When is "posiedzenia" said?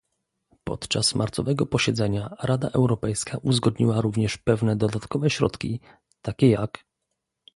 1.65-2.35